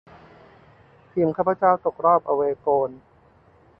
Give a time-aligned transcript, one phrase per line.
[1.11, 2.89] ทีมข้าพเจ้าตกรอบอะเวย์โกล